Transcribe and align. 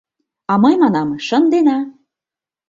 А 0.51 0.53
мый 0.63 0.75
манам: 0.81 1.09
шындена! 1.27 1.79